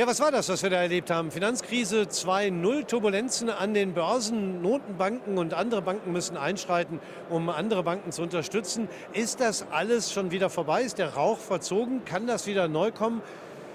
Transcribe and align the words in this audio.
Ja, 0.00 0.06
was 0.06 0.18
war 0.18 0.30
das, 0.32 0.48
was 0.48 0.62
wir 0.62 0.70
da 0.70 0.80
erlebt 0.80 1.10
haben? 1.10 1.30
Finanzkrise 1.30 2.04
2.0, 2.04 2.86
Turbulenzen 2.86 3.50
an 3.50 3.74
den 3.74 3.92
Börsen, 3.92 4.62
Notenbanken 4.62 5.36
und 5.36 5.52
andere 5.52 5.82
Banken 5.82 6.10
müssen 6.10 6.38
einschreiten, 6.38 7.00
um 7.28 7.50
andere 7.50 7.82
Banken 7.82 8.10
zu 8.10 8.22
unterstützen. 8.22 8.88
Ist 9.12 9.40
das 9.40 9.66
alles 9.70 10.10
schon 10.10 10.30
wieder 10.30 10.48
vorbei? 10.48 10.80
Ist 10.80 10.96
der 10.96 11.16
Rauch 11.16 11.36
verzogen? 11.36 12.02
Kann 12.06 12.26
das 12.26 12.46
wieder 12.46 12.66
neu 12.66 12.92
kommen? 12.92 13.20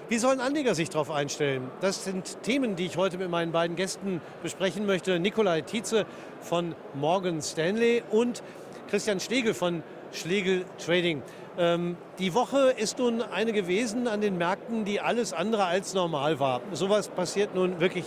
Wie 0.09 0.17
sollen 0.17 0.39
Anleger 0.39 0.73
sich 0.73 0.89
darauf 0.89 1.11
einstellen? 1.11 1.69
Das 1.79 2.05
sind 2.05 2.41
Themen, 2.41 2.75
die 2.75 2.87
ich 2.87 2.97
heute 2.97 3.19
mit 3.19 3.29
meinen 3.29 3.51
beiden 3.51 3.75
Gästen 3.75 4.19
besprechen 4.41 4.87
möchte. 4.87 5.19
Nikolai 5.19 5.61
Tietze 5.61 6.07
von 6.41 6.73
Morgan 6.95 7.43
Stanley 7.43 8.01
und 8.09 8.41
Christian 8.89 9.19
Stegel 9.19 9.53
von 9.53 9.83
Schlegel 10.15 10.65
Trading. 10.83 11.21
Ähm, 11.57 11.97
die 12.19 12.33
Woche 12.33 12.73
ist 12.77 12.99
nun 12.99 13.21
eine 13.21 13.53
gewesen 13.53 14.07
an 14.07 14.21
den 14.21 14.37
Märkten, 14.37 14.85
die 14.85 14.99
alles 14.99 15.33
andere 15.33 15.65
als 15.65 15.93
normal 15.93 16.39
war. 16.39 16.61
Sowas 16.71 17.09
passiert 17.09 17.55
nun 17.55 17.79
wirklich, 17.79 18.05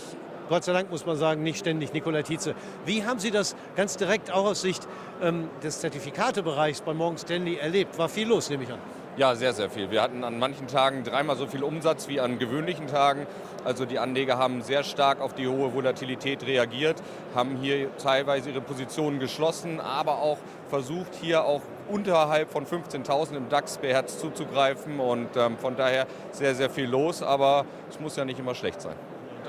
Gott 0.49 0.63
sei 0.63 0.73
Dank 0.73 0.91
muss 0.91 1.05
man 1.05 1.17
sagen, 1.17 1.43
nicht 1.43 1.59
ständig. 1.59 1.93
Nikola 1.93 2.21
Tietze, 2.21 2.55
wie 2.85 3.05
haben 3.05 3.19
Sie 3.19 3.31
das 3.31 3.55
ganz 3.75 3.97
direkt 3.97 4.31
auch 4.31 4.45
aus 4.45 4.61
Sicht 4.61 4.87
ähm, 5.21 5.49
des 5.63 5.79
Zertifikatebereichs 5.79 6.81
bei 6.81 6.93
Morgan 6.93 7.17
Stanley 7.17 7.55
erlebt? 7.55 7.97
War 7.97 8.09
viel 8.09 8.27
los, 8.27 8.49
nehme 8.49 8.63
ich 8.63 8.71
an. 8.71 8.79
Ja, 9.19 9.35
sehr, 9.35 9.51
sehr 9.51 9.69
viel. 9.69 9.91
Wir 9.91 10.01
hatten 10.01 10.23
an 10.23 10.39
manchen 10.39 10.67
Tagen 10.67 11.03
dreimal 11.03 11.35
so 11.35 11.45
viel 11.45 11.61
Umsatz 11.61 12.07
wie 12.07 12.21
an 12.21 12.39
gewöhnlichen 12.39 12.87
Tagen. 12.87 13.27
Also 13.65 13.83
die 13.83 13.99
Anleger 13.99 14.37
haben 14.37 14.61
sehr 14.61 14.81
stark 14.81 15.19
auf 15.19 15.33
die 15.33 15.45
hohe 15.45 15.73
Volatilität 15.73 16.47
reagiert, 16.47 17.03
haben 17.35 17.57
hier 17.57 17.93
teilweise 17.97 18.51
ihre 18.51 18.61
Positionen 18.61 19.19
geschlossen, 19.19 19.81
aber 19.81 20.19
auch 20.19 20.37
versucht, 20.69 21.15
hier 21.19 21.43
auch 21.43 21.59
unterhalb 21.89 22.49
von 22.49 22.65
15.000 22.65 23.35
im 23.35 23.49
DAX 23.49 23.79
beherzt 23.79 24.21
zuzugreifen. 24.21 25.01
Und 25.01 25.35
ähm, 25.35 25.57
von 25.57 25.75
daher 25.75 26.07
sehr, 26.31 26.55
sehr 26.55 26.69
viel 26.69 26.87
los, 26.87 27.21
aber 27.21 27.65
es 27.89 27.99
muss 27.99 28.15
ja 28.15 28.23
nicht 28.23 28.39
immer 28.39 28.55
schlecht 28.55 28.79
sein. 28.79 28.95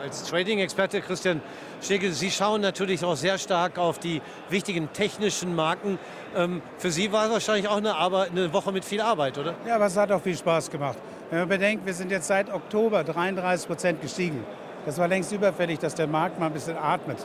Als 0.03 0.25
Trading-Experte 0.25 1.01
Christian 1.01 1.43
Stegel, 1.83 2.13
Sie 2.13 2.30
schauen 2.30 2.60
natürlich 2.60 3.05
auch 3.05 3.16
sehr 3.16 3.38
stark 3.38 3.79
auf 3.79 3.99
die 3.99 4.23
wichtigen 4.49 4.93
technischen 4.93 5.55
Marken. 5.55 5.99
Ähm, 6.37 6.63
für 6.79 6.91
Sie 6.91 7.13
war 7.13 7.27
es 7.27 7.33
wahrscheinlich 7.33 7.69
auch 7.69 7.77
eine, 7.77 7.95
Arbeit, 7.95 8.30
eine 8.30 8.52
Woche 8.52 8.73
mit 8.73 8.85
viel 8.85 9.01
Arbeit, 9.01 9.38
oder? 9.38 9.55
Ja, 9.66 9.77
aber 9.77 9.87
es 9.87 9.96
hat 9.96 10.11
auch 10.13 10.23
viel 10.23 10.37
Spaß 10.37 10.71
gemacht. 10.71 10.99
Wenn 11.30 11.41
man 11.41 11.49
bedenkt, 11.49 11.87
wir 11.87 11.95
sind 11.95 12.11
jetzt 12.11 12.27
seit 12.27 12.52
Oktober 12.52 13.05
33 13.05 13.68
Prozent 13.68 14.02
gestiegen. 14.02 14.45
Das 14.87 14.99
war 14.99 15.09
längst 15.09 15.33
überfällig, 15.33 15.79
dass 15.79 15.95
der 15.95 16.07
Markt 16.07 16.38
mal 16.38 16.46
ein 16.46 16.52
bisschen 16.52 16.77
atmet. 16.77 17.18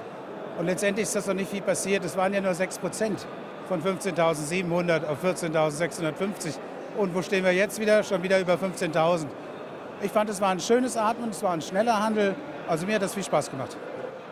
Und 0.58 0.66
letztendlich 0.66 1.04
ist 1.04 1.16
das 1.16 1.28
noch 1.28 1.34
nicht 1.34 1.50
viel 1.50 1.62
passiert. 1.62 2.04
Es 2.04 2.16
waren 2.18 2.34
ja 2.34 2.42
nur 2.42 2.54
6 2.54 2.80
Prozent 2.80 3.26
von 3.68 3.82
15.700 3.82 5.06
auf 5.06 5.24
14.650. 5.24 6.56
Und 6.98 7.14
wo 7.14 7.22
stehen 7.22 7.44
wir 7.44 7.52
jetzt 7.52 7.80
wieder? 7.80 8.04
Schon 8.04 8.24
wieder 8.24 8.40
über 8.40 8.54
15.000. 8.54 9.26
Ich 10.02 10.12
fand, 10.12 10.30
es 10.30 10.42
war 10.42 10.50
ein 10.50 10.60
schönes 10.60 10.98
Atmen, 10.98 11.30
es 11.30 11.42
war 11.42 11.54
ein 11.54 11.62
schneller 11.62 12.04
Handel. 12.04 12.36
Also 12.68 12.86
mir 12.86 12.96
hat 12.96 13.02
das 13.02 13.14
viel 13.14 13.24
Spaß 13.24 13.52
gemacht. 13.52 13.78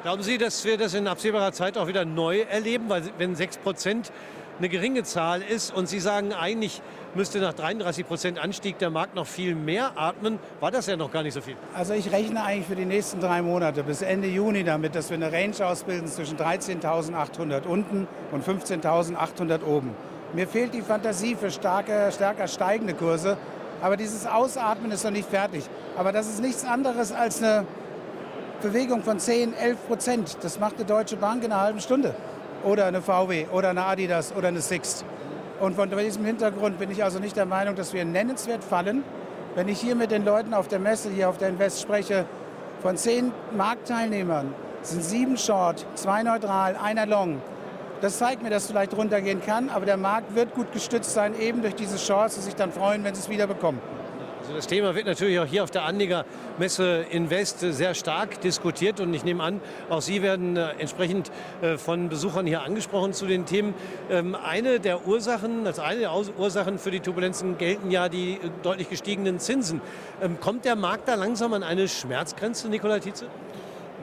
Glauben 0.02 0.24
Sie, 0.24 0.38
dass 0.38 0.66
wir 0.66 0.78
das 0.78 0.94
in 0.94 1.08
absehbarer 1.08 1.54
Zeit 1.54 1.78
auch 1.78 1.88
wieder 1.88 2.04
neu 2.04 2.42
erleben? 2.42 2.90
Weil 2.90 3.04
wenn 3.18 3.36
6 3.36 3.58
Prozent 3.58 4.12
eine 4.60 4.70
geringe 4.70 5.04
Zahl 5.04 5.42
ist 5.42 5.74
und 5.74 5.88
Sie 5.88 6.00
sagen, 6.00 6.34
eigentlich 6.34 6.82
müsste 7.16 7.40
nach 7.40 7.54
33 7.54 8.08
Prozent 8.08 8.40
Anstieg 8.40 8.78
der 8.80 8.90
Markt 8.90 9.16
noch 9.16 9.28
viel 9.28 9.56
mehr 9.56 9.94
atmen, 9.96 10.40
war 10.60 10.72
das 10.72 10.88
ja 10.88 10.98
noch 10.98 11.12
gar 11.12 11.24
nicht 11.24 11.34
so 11.34 11.42
viel. 11.42 11.56
Also 11.74 11.94
ich 11.94 12.12
rechne 12.12 12.44
eigentlich 12.44 12.68
für 12.68 12.76
die 12.76 12.86
nächsten 12.86 13.20
drei 13.20 13.42
Monate 13.42 13.84
bis 13.84 14.02
Ende 14.02 14.28
Juni 14.28 14.64
damit, 14.64 14.96
dass 14.96 15.10
wir 15.10 15.16
eine 15.16 15.32
Range 15.32 15.56
ausbilden 15.66 16.08
zwischen 16.08 16.38
13.800 16.38 17.66
unten 17.66 18.08
und 18.32 18.46
15.800 18.46 19.64
oben. 19.64 19.92
Mir 20.34 20.48
fehlt 20.48 20.74
die 20.74 20.82
Fantasie 20.82 21.36
für 21.36 21.52
starke, 21.52 22.12
stärker 22.12 22.48
steigende 22.48 22.94
Kurse, 22.94 23.38
aber 23.82 23.98
dieses 23.98 24.26
Ausatmen 24.26 24.92
ist 24.92 25.04
noch 25.04 25.12
nicht 25.12 25.30
fertig. 25.30 25.64
Aber 25.98 26.12
das 26.12 26.28
ist 26.28 26.42
nichts 26.42 26.66
anderes 26.66 27.12
als 27.12 27.42
eine 27.42 27.66
Bewegung 28.64 29.04
von 29.04 29.20
10, 29.20 29.54
11 29.56 29.88
Prozent. 29.88 30.38
Das 30.42 30.58
macht 30.58 30.78
eine 30.78 30.86
Deutsche 30.86 31.18
Bank 31.18 31.44
in 31.44 31.52
einer 31.52 31.62
halben 31.62 31.82
Stunde. 31.82 32.16
Oder 32.64 32.86
eine 32.86 33.02
VW 33.02 33.48
oder 33.52 33.72
eine 33.72 33.84
Adidas 33.84 34.34
oder 34.34 34.48
eine 34.48 34.62
Sixt. 34.62 35.04
Und 35.60 35.76
von 35.76 35.90
diesem 35.90 36.24
Hintergrund 36.24 36.80
bin 36.80 36.90
ich 36.90 37.04
also 37.04 37.20
nicht 37.20 37.36
der 37.36 37.46
Meinung, 37.46 37.76
dass 37.76 37.94
wir 37.94 38.06
nennenswert 38.06 38.64
fallen. 38.64 39.04
Wenn 39.56 39.68
ich 39.68 39.82
hier 39.82 39.96
mit 39.96 40.12
den 40.12 40.24
Leuten 40.24 40.54
auf 40.54 40.70
der 40.70 40.80
Messe, 40.80 41.10
hier 41.10 41.28
auf 41.28 41.38
der 41.38 41.50
Invest 41.50 41.82
spreche, 41.82 42.26
von 42.82 42.96
zehn 42.96 43.34
Marktteilnehmern 43.56 44.54
sind 44.82 45.04
sieben 45.04 45.38
Short, 45.38 45.86
zwei 45.96 46.24
neutral, 46.24 46.78
einer 46.82 47.06
Long. 47.06 47.42
Das 48.00 48.18
zeigt 48.18 48.44
mir, 48.44 48.50
dass 48.50 48.64
es 48.64 48.72
vielleicht 48.72 48.96
runtergehen 48.96 49.42
kann, 49.46 49.70
aber 49.70 49.86
der 49.86 49.98
Markt 49.98 50.36
wird 50.36 50.54
gut 50.54 50.72
gestützt 50.72 51.14
sein, 51.14 51.38
eben 51.38 51.62
durch 51.62 51.76
diese 51.76 51.98
Chance, 51.98 52.40
sich 52.42 52.56
dann 52.56 52.72
freuen, 52.72 53.04
wenn 53.04 53.14
sie 53.14 53.22
es 53.22 53.30
wieder 53.30 53.48
bekommen. 53.48 53.82
Also 54.44 54.56
das 54.56 54.68
Thema 54.68 54.94
wird 54.94 55.06
natürlich 55.06 55.40
auch 55.40 55.46
hier 55.46 55.64
auf 55.64 55.72
der 55.72 55.84
Anlegermesse 55.84 57.06
Invest 57.12 57.62
sehr 57.62 57.94
stark 57.94 58.42
diskutiert 58.42 59.00
und 59.00 59.14
ich 59.14 59.24
nehme 59.24 59.42
an, 59.42 59.62
auch 59.90 60.02
Sie 60.02 60.22
werden 60.22 60.58
äh, 60.58 60.72
entsprechend 60.80 61.32
äh, 61.62 61.78
von 61.78 62.10
Besuchern 62.10 62.46
hier 62.46 62.62
angesprochen 62.62 63.14
zu 63.14 63.26
den 63.26 63.46
Themen. 63.46 63.74
Ähm, 64.12 64.36
eine 64.36 64.82
der 64.82 65.08
Ursachen, 65.08 65.66
als 65.66 65.80
eine 65.80 66.02
der 66.02 66.14
Ursachen 66.14 66.78
für 66.78 66.92
die 66.92 67.00
Turbulenzen 67.00 67.58
gelten 67.58 67.90
ja 67.90 68.10
die 68.10 68.34
äh, 68.34 68.50
deutlich 68.64 68.90
gestiegenen 68.90 69.40
Zinsen. 69.40 69.80
Ähm, 70.22 70.38
kommt 70.42 70.66
der 70.66 70.76
Markt 70.76 71.08
da 71.08 71.16
langsam 71.16 71.54
an 71.54 71.64
eine 71.64 71.88
Schmerzgrenze, 71.88 72.68
Nikola 72.68 73.00
Tietze? 73.00 73.28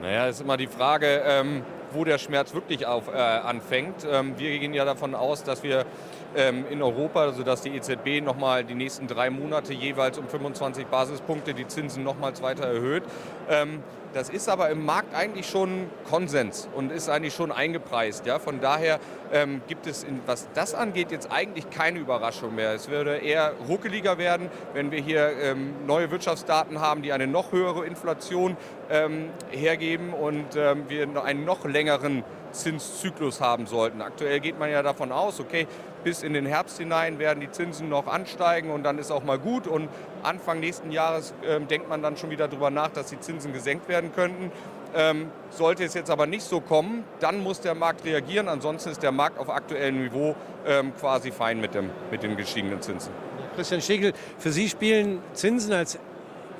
Naja, 0.01 0.25
ist 0.25 0.41
immer 0.41 0.57
die 0.57 0.65
Frage, 0.65 1.21
ähm, 1.23 1.61
wo 1.91 2.03
der 2.03 2.17
Schmerz 2.17 2.55
wirklich 2.55 2.87
auf, 2.87 3.09
äh, 3.09 3.11
anfängt. 3.11 4.03
Wir 4.37 4.57
gehen 4.57 4.73
ja 4.73 4.85
davon 4.85 5.13
aus, 5.13 5.43
dass 5.43 5.61
wir 5.61 5.85
in 6.33 6.81
Europa, 6.81 7.33
sodass 7.33 7.61
die 7.61 7.75
EZB 7.75 8.23
nochmal 8.23 8.63
die 8.63 8.73
nächsten 8.73 9.05
drei 9.07 9.29
Monate 9.29 9.73
jeweils 9.73 10.17
um 10.17 10.27
25 10.27 10.85
Basispunkte 10.87 11.53
die 11.53 11.67
Zinsen 11.67 12.03
nochmals 12.03 12.41
weiter 12.41 12.65
erhöht. 12.65 13.03
Ähm, 13.49 13.83
das 14.13 14.29
ist 14.29 14.49
aber 14.49 14.69
im 14.69 14.85
Markt 14.85 15.15
eigentlich 15.15 15.49
schon 15.49 15.89
Konsens 16.09 16.67
und 16.75 16.91
ist 16.91 17.09
eigentlich 17.09 17.33
schon 17.33 17.51
eingepreist. 17.51 18.25
Ja? 18.25 18.39
Von 18.39 18.59
daher 18.59 18.99
ähm, 19.31 19.61
gibt 19.67 19.87
es, 19.87 20.03
in, 20.03 20.19
was 20.25 20.49
das 20.53 20.73
angeht, 20.73 21.11
jetzt 21.11 21.31
eigentlich 21.31 21.69
keine 21.69 21.99
Überraschung 21.99 22.53
mehr. 22.53 22.73
Es 22.73 22.89
würde 22.89 23.17
eher 23.17 23.53
ruckeliger 23.69 24.17
werden, 24.17 24.49
wenn 24.73 24.91
wir 24.91 24.99
hier 24.99 25.31
ähm, 25.41 25.73
neue 25.87 26.11
Wirtschaftsdaten 26.11 26.81
haben, 26.81 27.03
die 27.03 27.13
eine 27.13 27.27
noch 27.27 27.53
höhere 27.53 27.85
Inflation 27.85 28.57
ähm, 28.89 29.29
hergeben 29.49 30.13
und 30.13 30.57
ähm, 30.57 30.83
wir 30.89 31.23
einen 31.23 31.45
noch 31.45 31.63
längeren 31.63 32.23
Zinszyklus 32.51 33.39
haben 33.39 33.65
sollten. 33.65 34.01
Aktuell 34.01 34.41
geht 34.41 34.59
man 34.59 34.69
ja 34.69 34.83
davon 34.83 35.13
aus, 35.13 35.39
okay, 35.39 35.67
bis 36.03 36.23
in 36.23 36.33
den 36.33 36.45
Herbst 36.45 36.77
hinein 36.77 37.19
werden 37.19 37.39
die 37.39 37.51
Zinsen 37.51 37.89
noch 37.89 38.07
ansteigen 38.07 38.71
und 38.71 38.83
dann 38.83 38.97
ist 38.97 39.11
auch 39.11 39.23
mal 39.23 39.39
gut. 39.39 39.67
Und 39.67 39.89
Anfang 40.23 40.59
nächsten 40.59 40.91
Jahres 40.91 41.33
äh, 41.47 41.59
denkt 41.59 41.89
man 41.89 42.01
dann 42.01 42.17
schon 42.17 42.29
wieder 42.29 42.47
darüber 42.47 42.69
nach, 42.69 42.89
dass 42.89 43.07
die 43.07 43.19
Zinsen 43.19 43.53
gesenkt 43.53 43.87
werden 43.87 44.11
könnten. 44.13 44.51
Ähm, 44.93 45.31
sollte 45.51 45.85
es 45.85 45.93
jetzt 45.93 46.11
aber 46.11 46.27
nicht 46.27 46.43
so 46.43 46.59
kommen, 46.59 47.05
dann 47.19 47.41
muss 47.41 47.61
der 47.61 47.75
Markt 47.75 48.03
reagieren. 48.03 48.49
Ansonsten 48.49 48.89
ist 48.89 49.01
der 49.01 49.11
Markt 49.11 49.39
auf 49.39 49.49
aktuellem 49.49 50.03
Niveau 50.03 50.35
ähm, 50.65 50.93
quasi 50.99 51.31
fein 51.31 51.61
mit, 51.61 51.73
dem, 51.73 51.89
mit 52.11 52.23
den 52.23 52.35
gestiegenen 52.35 52.81
Zinsen. 52.81 53.13
Christian 53.55 53.81
Stegel, 53.81 54.13
für 54.37 54.51
Sie 54.51 54.69
spielen 54.69 55.21
Zinsen 55.33 55.73
als 55.73 55.97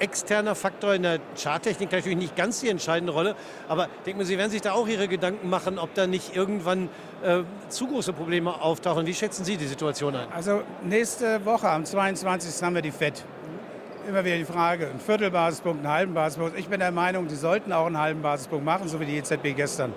externer 0.02 0.56
Faktor 0.56 0.96
in 0.96 1.04
der 1.04 1.20
Charttechnik 1.42 1.92
natürlich 1.92 2.18
nicht 2.18 2.36
ganz 2.36 2.60
die 2.60 2.70
entscheidende 2.70 3.14
Rolle. 3.14 3.36
Aber 3.68 3.88
denken 4.06 4.26
Sie, 4.26 4.38
werden 4.38 4.52
sich 4.52 4.62
da 4.62 4.74
auch 4.74 4.88
Ihre 4.88 5.08
Gedanken 5.08 5.50
machen, 5.50 5.78
ob 5.78 5.94
da 5.94 6.08
nicht 6.08 6.36
irgendwann 6.36 6.90
äh, 7.24 7.44
zu 7.70 7.88
große 7.88 8.14
Probleme 8.14 8.62
auftauchen. 8.62 9.06
Wie 9.06 9.14
schätzen 9.14 9.46
Sie 9.46 9.58
die 9.58 9.68
Situation 9.68 10.16
ein? 10.16 10.28
Also 10.32 10.64
nächste 10.84 11.46
Woche 11.46 11.70
am 11.70 11.86
22. 11.86 12.62
haben 12.64 12.76
wir 12.76 12.82
die 12.82 12.92
FED. 12.92 13.24
Immer 14.10 14.26
wieder 14.26 14.38
die 14.38 14.46
Frage, 14.46 14.88
ein 14.88 15.00
Viertelbasispunkt, 15.00 15.86
einen 15.86 15.94
halben 15.94 16.14
Basispunkt. 16.16 16.58
Ich 16.58 16.68
bin 16.68 16.80
der 16.80 16.92
Meinung, 16.92 17.28
die 17.28 17.36
sollten 17.36 17.72
auch 17.72 17.86
einen 17.86 18.00
halben 18.00 18.24
Basispunkt 18.24 18.66
machen, 18.66 18.88
so 18.88 19.00
wie 19.00 19.06
die 19.06 19.16
EZB 19.18 19.56
gestern. 19.56 19.94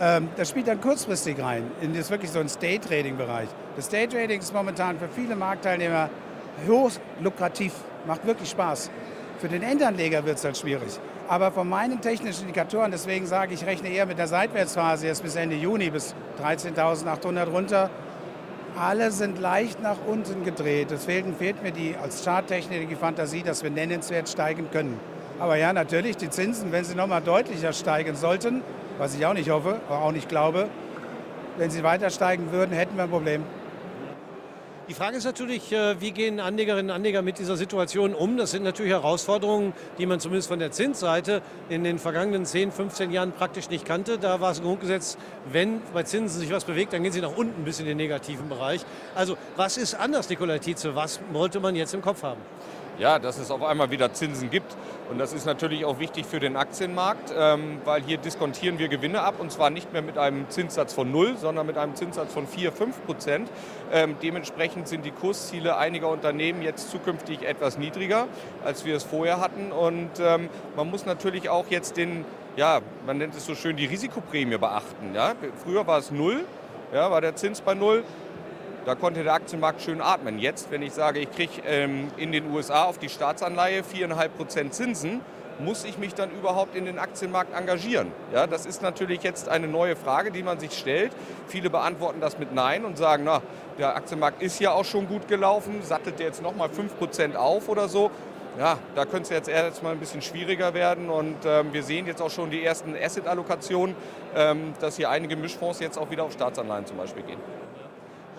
Ähm, 0.00 0.28
das 0.36 0.50
spielt 0.50 0.68
dann 0.68 0.80
kurzfristig 0.80 1.40
rein, 1.40 1.70
in 1.80 1.92
das 1.92 2.10
wirklich 2.10 2.30
so 2.30 2.38
ein 2.38 2.46
Day-Trading-Bereich. 2.46 3.48
Das 3.76 3.88
Day-Trading 3.88 4.40
ist 4.40 4.54
momentan 4.54 4.98
für 4.98 5.08
viele 5.08 5.34
Marktteilnehmer 5.34 6.08
hoch 6.68 6.92
lukrativ, 7.20 7.72
macht 8.06 8.26
wirklich 8.26 8.50
Spaß. 8.50 8.90
Für 9.42 9.48
den 9.48 9.64
Endanleger 9.64 10.24
wird 10.24 10.36
es 10.36 10.42
dann 10.42 10.54
schwierig. 10.54 11.00
Aber 11.26 11.50
von 11.50 11.68
meinen 11.68 12.00
technischen 12.00 12.42
Indikatoren, 12.42 12.92
deswegen 12.92 13.26
sage 13.26 13.54
ich, 13.54 13.66
rechne 13.66 13.88
eher 13.88 14.06
mit 14.06 14.16
der 14.16 14.28
Seitwärtsphase 14.28 15.08
jetzt 15.08 15.24
bis 15.24 15.34
Ende 15.34 15.56
Juni, 15.56 15.90
bis 15.90 16.14
13.800 16.40 17.48
runter. 17.48 17.90
Alle 18.78 19.10
sind 19.10 19.40
leicht 19.40 19.82
nach 19.82 19.96
unten 20.06 20.44
gedreht. 20.44 20.92
Es 20.92 21.06
fehlt, 21.06 21.26
fehlt 21.36 21.60
mir 21.60 21.72
die, 21.72 21.96
als 22.00 22.24
Charttechniker 22.24 22.86
die 22.86 22.94
Fantasie, 22.94 23.42
dass 23.42 23.64
wir 23.64 23.70
nennenswert 23.70 24.28
steigen 24.28 24.70
können. 24.70 25.00
Aber 25.40 25.56
ja, 25.56 25.72
natürlich, 25.72 26.16
die 26.16 26.30
Zinsen, 26.30 26.70
wenn 26.70 26.84
sie 26.84 26.94
nochmal 26.94 27.20
deutlicher 27.20 27.72
steigen 27.72 28.14
sollten, 28.14 28.62
was 28.98 29.16
ich 29.16 29.26
auch 29.26 29.34
nicht 29.34 29.50
hoffe, 29.50 29.80
auch 29.90 30.12
nicht 30.12 30.28
glaube, 30.28 30.68
wenn 31.58 31.68
sie 31.68 31.82
weiter 31.82 32.10
steigen 32.10 32.52
würden, 32.52 32.76
hätten 32.76 32.94
wir 32.94 33.02
ein 33.02 33.10
Problem. 33.10 33.42
Die 34.88 34.94
Frage 34.94 35.16
ist 35.16 35.24
natürlich, 35.24 35.70
äh, 35.70 36.00
wie 36.00 36.10
gehen 36.10 36.40
Anlegerinnen 36.40 36.90
und 36.90 36.96
Anleger 36.96 37.22
mit 37.22 37.38
dieser 37.38 37.56
Situation 37.56 38.14
um? 38.14 38.36
Das 38.36 38.50
sind 38.50 38.64
natürlich 38.64 38.90
Herausforderungen, 38.90 39.74
die 39.98 40.06
man 40.06 40.18
zumindest 40.18 40.48
von 40.48 40.58
der 40.58 40.72
Zinsseite 40.72 41.40
in 41.68 41.84
den 41.84 42.00
vergangenen 42.00 42.44
10, 42.44 42.72
15 42.72 43.12
Jahren 43.12 43.30
praktisch 43.30 43.70
nicht 43.70 43.84
kannte. 43.84 44.18
Da 44.18 44.40
war 44.40 44.50
es 44.50 44.58
ein 44.58 44.64
Grundgesetz, 44.64 45.18
wenn 45.52 45.80
bei 45.94 46.02
Zinsen 46.02 46.40
sich 46.40 46.50
was 46.50 46.64
bewegt, 46.64 46.92
dann 46.92 47.04
gehen 47.04 47.12
sie 47.12 47.20
nach 47.20 47.36
unten 47.36 47.62
bis 47.62 47.78
in 47.78 47.86
den 47.86 47.96
negativen 47.96 48.48
Bereich. 48.48 48.84
Also 49.14 49.36
was 49.54 49.76
ist 49.76 49.94
anders, 49.94 50.28
Nikolai 50.28 50.58
Tietze? 50.58 50.96
Was 50.96 51.20
wollte 51.30 51.60
man 51.60 51.76
jetzt 51.76 51.94
im 51.94 52.02
Kopf 52.02 52.24
haben? 52.24 52.40
Ja, 52.98 53.18
dass 53.18 53.38
es 53.38 53.50
auf 53.50 53.62
einmal 53.62 53.90
wieder 53.90 54.12
Zinsen 54.12 54.50
gibt. 54.50 54.76
Und 55.10 55.18
das 55.18 55.32
ist 55.32 55.44
natürlich 55.44 55.84
auch 55.84 55.98
wichtig 55.98 56.24
für 56.26 56.40
den 56.40 56.56
Aktienmarkt, 56.56 57.34
ähm, 57.36 57.78
weil 57.84 58.02
hier 58.02 58.18
diskontieren 58.18 58.78
wir 58.78 58.88
Gewinne 58.88 59.22
ab 59.22 59.34
und 59.38 59.52
zwar 59.52 59.70
nicht 59.70 59.92
mehr 59.92 60.02
mit 60.02 60.18
einem 60.18 60.48
Zinssatz 60.48 60.92
von 60.94 61.10
0, 61.10 61.36
sondern 61.36 61.66
mit 61.66 61.76
einem 61.76 61.94
Zinssatz 61.94 62.32
von 62.32 62.46
4, 62.46 62.72
5 62.72 63.04
Prozent. 63.04 63.50
Ähm, 63.92 64.16
dementsprechend 64.22 64.88
sind 64.88 65.04
die 65.04 65.10
Kursziele 65.10 65.76
einiger 65.76 66.08
Unternehmen 66.08 66.62
jetzt 66.62 66.90
zukünftig 66.90 67.42
etwas 67.42 67.78
niedriger, 67.78 68.26
als 68.64 68.84
wir 68.84 68.96
es 68.96 69.04
vorher 69.04 69.40
hatten. 69.40 69.72
Und 69.72 70.10
ähm, 70.20 70.48
man 70.76 70.90
muss 70.90 71.04
natürlich 71.04 71.48
auch 71.48 71.66
jetzt 71.68 71.96
den, 71.96 72.24
ja, 72.56 72.80
man 73.06 73.18
nennt 73.18 73.34
es 73.34 73.44
so 73.44 73.54
schön, 73.54 73.76
die 73.76 73.86
Risikoprämie 73.86 74.58
beachten. 74.58 75.14
Ja? 75.14 75.34
Früher 75.62 75.86
war 75.86 75.98
es 75.98 76.10
0, 76.10 76.44
ja, 76.92 77.10
war 77.10 77.20
der 77.20 77.36
Zins 77.36 77.60
bei 77.60 77.74
0. 77.74 78.04
Da 78.84 78.96
konnte 78.96 79.22
der 79.22 79.34
Aktienmarkt 79.34 79.80
schön 79.80 80.00
atmen. 80.00 80.40
Jetzt, 80.40 80.72
wenn 80.72 80.82
ich 80.82 80.92
sage, 80.92 81.20
ich 81.20 81.30
kriege 81.30 81.62
ähm, 81.66 82.08
in 82.16 82.32
den 82.32 82.50
USA 82.50 82.84
auf 82.84 82.98
die 82.98 83.08
Staatsanleihe 83.08 83.82
4,5% 83.82 84.70
Zinsen, 84.70 85.20
muss 85.60 85.84
ich 85.84 85.98
mich 85.98 86.14
dann 86.14 86.30
überhaupt 86.30 86.74
in 86.74 86.84
den 86.86 86.98
Aktienmarkt 86.98 87.54
engagieren? 87.54 88.10
Ja, 88.32 88.48
das 88.48 88.66
ist 88.66 88.82
natürlich 88.82 89.22
jetzt 89.22 89.48
eine 89.48 89.68
neue 89.68 89.94
Frage, 89.94 90.32
die 90.32 90.42
man 90.42 90.58
sich 90.58 90.72
stellt. 90.72 91.12
Viele 91.46 91.70
beantworten 91.70 92.20
das 92.20 92.38
mit 92.38 92.52
Nein 92.52 92.84
und 92.84 92.98
sagen, 92.98 93.22
na, 93.24 93.40
der 93.78 93.94
Aktienmarkt 93.94 94.42
ist 94.42 94.58
ja 94.60 94.72
auch 94.72 94.84
schon 94.84 95.06
gut 95.06 95.28
gelaufen, 95.28 95.82
sattelt 95.82 96.18
der 96.18 96.26
jetzt 96.26 96.42
nochmal 96.42 96.68
5% 96.68 97.36
auf 97.36 97.68
oder 97.68 97.88
so. 97.88 98.10
Ja, 98.58 98.78
da 98.94 99.04
könnte 99.04 99.22
es 99.22 99.30
jetzt 99.30 99.48
erst 99.48 99.82
mal 99.82 99.92
ein 99.92 99.98
bisschen 99.98 100.20
schwieriger 100.20 100.74
werden 100.74 101.08
und 101.08 101.36
ähm, 101.46 101.72
wir 101.72 101.82
sehen 101.82 102.06
jetzt 102.06 102.20
auch 102.20 102.30
schon 102.30 102.50
die 102.50 102.62
ersten 102.62 102.94
Asset-Allokationen, 102.94 103.94
ähm, 104.36 104.74
dass 104.80 104.96
hier 104.96 105.08
einige 105.08 105.36
Mischfonds 105.36 105.80
jetzt 105.80 105.96
auch 105.96 106.10
wieder 106.10 106.24
auf 106.24 106.32
Staatsanleihen 106.32 106.84
zum 106.84 106.98
Beispiel 106.98 107.22
gehen. 107.22 107.38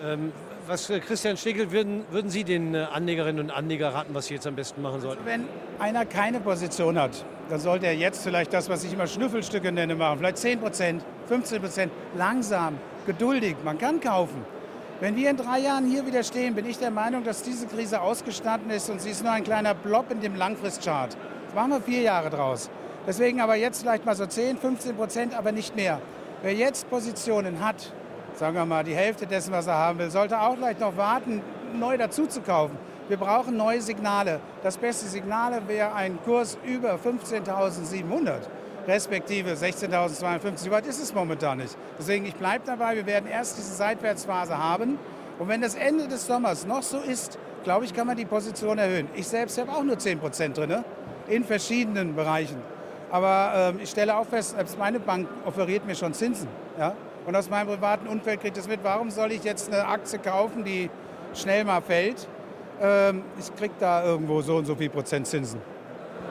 Ähm, 0.02 0.32
was 0.66 0.90
äh, 0.90 0.98
Christian 1.00 1.36
Stegel, 1.36 1.70
würden, 1.70 2.04
würden 2.10 2.30
Sie 2.30 2.42
den 2.42 2.74
äh, 2.74 2.86
Anlegerinnen 2.92 3.44
und 3.44 3.50
Anlegern 3.50 3.92
raten, 3.92 4.14
was 4.14 4.26
sie 4.26 4.34
jetzt 4.34 4.46
am 4.46 4.56
besten 4.56 4.82
machen 4.82 5.00
sollten? 5.00 5.24
Wenn 5.24 5.44
einer 5.78 6.04
keine 6.04 6.40
Position 6.40 6.98
hat, 6.98 7.24
dann 7.48 7.60
sollte 7.60 7.86
er 7.86 7.94
jetzt 7.94 8.22
vielleicht 8.22 8.52
das, 8.52 8.68
was 8.68 8.82
ich 8.84 8.92
immer 8.92 9.06
Schnüffelstücke 9.06 9.70
nenne, 9.70 9.94
machen. 9.94 10.18
Vielleicht 10.18 10.38
10 10.38 10.60
Prozent, 10.60 11.04
15 11.28 11.60
Prozent, 11.60 11.92
langsam, 12.16 12.78
geduldig. 13.06 13.56
Man 13.64 13.78
kann 13.78 14.00
kaufen. 14.00 14.44
Wenn 15.00 15.16
wir 15.16 15.30
in 15.30 15.36
drei 15.36 15.58
Jahren 15.58 15.86
hier 15.86 16.06
wieder 16.06 16.22
stehen, 16.22 16.54
bin 16.54 16.66
ich 16.66 16.78
der 16.78 16.90
Meinung, 16.90 17.24
dass 17.24 17.42
diese 17.42 17.66
Krise 17.66 18.00
ausgestanden 18.00 18.70
ist 18.70 18.88
und 18.90 19.00
sie 19.00 19.10
ist 19.10 19.22
nur 19.22 19.32
ein 19.32 19.44
kleiner 19.44 19.74
Blob 19.74 20.10
in 20.10 20.20
dem 20.20 20.36
Langfristchart. 20.36 21.16
Jetzt 21.44 21.54
machen 21.54 21.70
wir 21.70 21.80
vier 21.80 22.00
Jahre 22.00 22.30
draus. 22.30 22.70
Deswegen 23.06 23.40
aber 23.40 23.56
jetzt 23.56 23.82
vielleicht 23.82 24.06
mal 24.06 24.16
so 24.16 24.24
10, 24.24 24.56
15 24.56 24.96
Prozent, 24.96 25.36
aber 25.36 25.52
nicht 25.52 25.76
mehr. 25.76 26.00
Wer 26.42 26.54
jetzt 26.54 26.88
Positionen 26.88 27.62
hat, 27.62 27.92
sagen 28.36 28.56
wir 28.56 28.64
mal, 28.64 28.84
die 28.84 28.94
Hälfte 28.94 29.26
dessen, 29.26 29.52
was 29.52 29.66
er 29.66 29.74
haben 29.74 29.98
will, 29.98 30.10
sollte 30.10 30.40
auch 30.40 30.56
vielleicht 30.56 30.80
noch 30.80 30.96
warten, 30.96 31.42
neu 31.78 31.96
dazu 31.96 32.26
zu 32.26 32.40
kaufen. 32.40 32.76
Wir 33.08 33.16
brauchen 33.16 33.56
neue 33.56 33.82
Signale. 33.82 34.40
Das 34.62 34.78
beste 34.78 35.06
Signal 35.06 35.60
wäre 35.68 35.92
ein 35.94 36.18
Kurs 36.24 36.56
über 36.64 36.94
15.700, 36.94 38.32
respektive 38.86 39.50
16.052. 39.50 40.56
So 40.56 40.70
weit 40.70 40.86
ist 40.86 41.02
es 41.02 41.14
momentan 41.14 41.58
nicht. 41.58 41.76
Deswegen, 41.98 42.24
ich 42.24 42.34
bleibe 42.34 42.64
dabei, 42.64 42.96
wir 42.96 43.06
werden 43.06 43.28
erst 43.28 43.58
diese 43.58 43.74
Seitwärtsphase 43.74 44.56
haben. 44.56 44.98
Und 45.38 45.48
wenn 45.48 45.60
das 45.60 45.74
Ende 45.74 46.08
des 46.08 46.26
Sommers 46.26 46.66
noch 46.66 46.82
so 46.82 46.98
ist, 46.98 47.38
glaube 47.62 47.84
ich, 47.84 47.92
kann 47.92 48.06
man 48.06 48.16
die 48.16 48.24
Position 48.24 48.78
erhöhen. 48.78 49.08
Ich 49.14 49.26
selbst 49.26 49.58
habe 49.58 49.70
auch 49.72 49.82
nur 49.82 49.98
10 49.98 50.20
Prozent 50.20 50.56
drin, 50.56 50.84
in 51.28 51.44
verschiedenen 51.44 52.14
Bereichen. 52.14 52.56
Aber 53.10 53.74
äh, 53.78 53.82
ich 53.82 53.90
stelle 53.90 54.16
auch 54.16 54.26
fest, 54.26 54.52
selbst 54.56 54.78
meine 54.78 54.98
Bank 54.98 55.28
offeriert 55.44 55.86
mir 55.86 55.94
schon 55.94 56.14
Zinsen. 56.14 56.48
Ja? 56.78 56.94
Und 57.26 57.36
aus 57.36 57.50
meinem 57.50 57.68
privaten 57.68 58.06
Umfeld 58.06 58.40
kriegt 58.40 58.56
es 58.56 58.68
mit, 58.68 58.80
warum 58.82 59.10
soll 59.10 59.32
ich 59.32 59.44
jetzt 59.44 59.72
eine 59.72 59.86
Aktie 59.86 60.18
kaufen, 60.18 60.64
die 60.64 60.90
schnell 61.34 61.64
mal 61.64 61.80
fällt? 61.80 62.28
Ähm, 62.80 63.22
ich 63.38 63.54
kriege 63.54 63.74
da 63.78 64.04
irgendwo 64.04 64.42
so 64.42 64.56
und 64.56 64.66
so 64.66 64.74
viel 64.74 64.90
Prozent 64.90 65.26
Zinsen. 65.26 65.60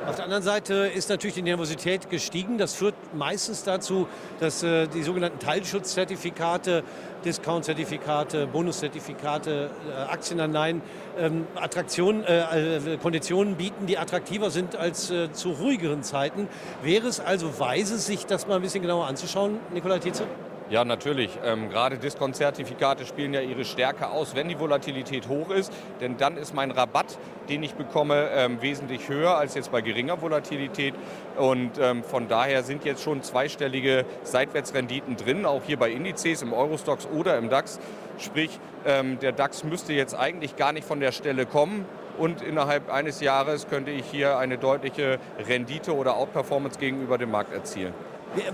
Auf 0.06 0.18
der 0.18 0.26
anderen 0.26 0.44
Seite 0.44 0.74
ist 0.94 1.10
natürlich 1.10 1.36
die 1.36 1.42
Nervosität 1.42 2.10
gestiegen. 2.10 2.58
Das 2.58 2.74
führt 2.76 2.96
meistens 3.16 3.64
dazu, 3.64 4.08
dass 4.42 4.62
äh, 4.62 4.88
die 4.88 5.02
sogenannten 5.02 5.40
Teilschutzzertifikate, 5.40 6.84
Discount-Zertifikate, 7.24 8.48
Bonuszertifikate, 8.48 9.70
äh, 9.90 10.12
Aktienanleihen 10.12 10.82
ähm, 11.18 11.48
Attraktionen, 11.56 12.26
äh, 12.26 12.76
äh, 12.76 12.98
Konditionen 12.98 13.56
bieten, 13.56 13.86
die 13.86 13.98
attraktiver 13.98 14.50
sind 14.50 14.76
als 14.76 15.10
äh, 15.10 15.32
zu 15.32 15.52
ruhigeren 15.52 16.04
Zeiten. 16.04 16.50
Wäre 16.82 17.08
es 17.08 17.22
also 17.22 17.58
weise, 17.58 17.98
sich 17.98 18.26
das 18.26 18.46
mal 18.46 18.58
ein 18.58 18.62
bisschen 18.62 18.82
genauer 18.82 19.08
anzuschauen, 19.08 19.60
Nikolai 19.74 20.00
Tietze? 20.00 20.26
Ja, 20.74 20.84
natürlich. 20.84 21.30
Ähm, 21.46 21.70
gerade 21.70 22.00
Diskontzertifikate 22.00 23.06
spielen 23.06 23.32
ja 23.36 23.42
ihre 23.42 23.64
Stärke 23.64 24.10
aus, 24.10 24.34
wenn 24.34 24.50
die 24.50 24.60
Volatilität 24.60 25.28
hoch 25.28 25.52
ist. 25.52 25.72
Denn 26.02 26.18
dann 26.18 26.36
ist 26.36 26.56
mein 26.56 26.72
Rabatt, 26.72 27.20
den 27.48 27.62
ich 27.62 27.76
bekomme, 27.76 28.30
ähm, 28.34 28.60
wesentlich 28.60 29.08
höher 29.08 29.38
als 29.38 29.54
jetzt 29.54 29.72
bei 29.72 29.82
geringer 29.82 30.20
Volatilität. 30.20 30.96
Und 31.38 31.78
ähm, 31.80 32.04
von 32.04 32.28
daher 32.28 32.64
sind 32.64 32.86
jetzt 32.86 33.04
schon 33.04 33.22
zweistellige 33.22 34.04
Seitwärtsrenditen 34.24 35.16
drin, 35.16 35.46
auch 35.46 35.62
hier 35.64 35.78
bei 35.78 35.92
Indizes 35.92 36.42
im 36.42 36.54
Eurostox 36.54 37.08
oder 37.14 37.38
im 37.38 37.50
DAX. 37.50 37.80
Sprich, 38.18 38.60
ähm, 38.88 39.20
der 39.20 39.32
DAX 39.32 39.64
müsste 39.64 39.94
jetzt 39.94 40.16
eigentlich 40.16 40.56
gar 40.56 40.74
nicht 40.74 40.88
von 40.88 41.00
der 41.00 41.12
Stelle 41.12 41.46
kommen. 41.46 41.86
Und 42.18 42.42
innerhalb 42.42 42.92
eines 42.92 43.22
Jahres 43.22 43.68
könnte 43.68 43.92
ich 43.92 44.06
hier 44.06 44.40
eine 44.40 44.58
deutliche 44.58 45.20
Rendite 45.48 45.96
oder 45.96 46.18
Outperformance 46.18 46.80
gegenüber 46.80 47.20
dem 47.20 47.30
Markt 47.30 47.54
erzielen. 47.54 47.94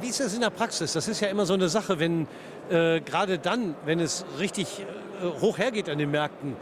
Wie, 0.02 0.08
ist 0.08 0.20
das 0.20 0.34
in 0.34 0.42
der 0.42 0.50
Praxis? 0.50 0.92
Das 0.92 1.08
ist 1.08 1.22
ja 1.22 1.30
immer 1.30 1.46
so 1.46 1.54
eine 1.54 1.70
Sache, 1.70 2.00
wenn 2.00 2.28
äh, 2.70 3.00
gerade 3.00 3.40
dann, 3.40 3.76
wenn 3.86 4.02
es 4.02 4.26
richtig 4.38 4.80
äh, 4.80 5.42
hoch 5.42 5.58
hergeht 5.58 5.90
an 5.90 5.98
den 5.98 6.12
Märkten, 6.12 6.58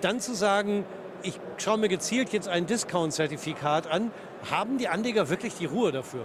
dann 0.00 0.20
zu 0.20 0.34
sagen, 0.34 0.84
ich 1.24 1.40
schaue 1.56 1.78
mir 1.78 1.88
gezielt 1.88 2.32
jetzt 2.32 2.48
ein 2.48 2.66
Discount-Zertifikat 2.66 3.90
an, 3.90 4.12
haben 4.48 4.78
die 4.78 4.86
Anleger 4.86 5.28
wirklich 5.28 5.54
die 5.54 5.66
Ruhe 5.66 5.90
dafür? 5.90 6.24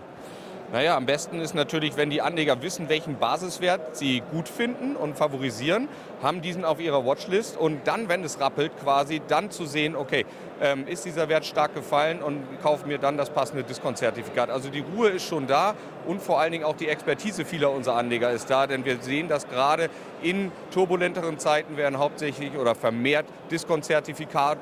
Naja, 0.74 0.98
am 0.98 1.06
besten 1.06 1.40
ist 1.40 1.56
natürlich, 1.56 1.96
wenn 1.96 2.10
die 2.10 2.22
Anleger 2.22 2.62
wissen, 2.62 2.90
welchen 2.90 3.18
Basiswert 3.18 3.96
sie 3.96 4.22
gut 4.34 4.50
finden 4.50 4.98
und 4.98 5.16
favorisieren, 5.16 5.88
haben 6.22 6.42
diesen 6.42 6.66
auf 6.66 6.82
ihrer 6.82 7.06
Watchlist 7.06 7.56
und 7.56 7.88
dann, 7.88 8.10
wenn 8.10 8.22
es 8.22 8.42
rappelt, 8.42 8.74
quasi 8.84 9.22
dann 9.30 9.50
zu 9.50 9.66
sehen, 9.66 9.96
okay, 9.96 10.26
ähm, 10.62 10.86
ist 10.86 11.06
dieser 11.06 11.30
Wert 11.30 11.46
stark 11.46 11.74
gefallen 11.74 12.22
und 12.22 12.44
kaufen 12.62 12.90
mir 12.90 12.98
dann 12.98 13.16
das 13.16 13.30
passende 13.30 13.64
Diskontzertifikat. 13.64 14.50
Also 14.50 14.70
die 14.70 14.82
Ruhe 14.82 15.08
ist 15.08 15.26
schon 15.26 15.48
da 15.48 15.74
und 16.06 16.22
vor 16.22 16.42
allen 16.42 16.52
Dingen 16.52 16.66
auch 16.66 16.76
die 16.76 16.90
Expertise 16.90 17.46
vieler 17.46 17.72
unserer 17.72 17.96
Anleger 17.96 18.32
ist 18.32 18.50
da, 18.50 18.68
denn 18.68 18.84
wir 18.84 18.98
sehen, 19.00 19.30
dass 19.30 19.48
gerade 19.48 19.90
in 20.22 20.52
turbulenteren 20.72 21.40
Zeiten 21.40 21.78
werden 21.78 21.98
hauptsächlich 21.98 22.58
oder 22.58 22.76
vermehrt 22.76 23.26
Diskontzertifikate 23.52 24.60